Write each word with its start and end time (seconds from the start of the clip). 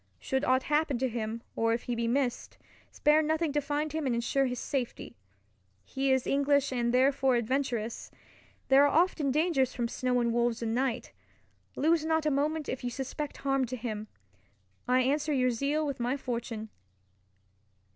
Should 0.17 0.43
aught 0.43 0.63
happen 0.63 0.97
to 0.97 1.07
him, 1.07 1.43
or 1.55 1.73
if 1.75 1.83
he 1.83 1.93
be 1.93 2.07
missed, 2.07 2.57
spare 2.89 3.21
nothing 3.21 3.53
to 3.53 3.61
find 3.61 3.93
him 3.93 4.07
and 4.07 4.15
ensure 4.15 4.47
his 4.47 4.57
safety. 4.57 5.15
He 5.85 6.11
is 6.11 6.25
English 6.25 6.73
and 6.73 6.91
therefore 6.91 7.35
adventurous. 7.35 8.09
There 8.69 8.81
are 8.83 8.87
often 9.01 9.29
dangers 9.29 9.75
from 9.75 9.87
snow 9.87 10.19
and 10.19 10.33
wolves 10.33 10.63
and 10.63 10.73
night. 10.73 11.13
Lose 11.75 12.03
not 12.03 12.25
a 12.25 12.31
moment 12.31 12.67
if 12.67 12.83
you 12.83 12.89
suspect 12.89 13.37
harm 13.45 13.65
to 13.65 13.75
him. 13.77 14.07
I 14.87 15.01
answer 15.01 15.33
your 15.33 15.51
zeal 15.51 15.85
with 15.85 15.99
my 15.99 16.17
fortune. 16.17 16.69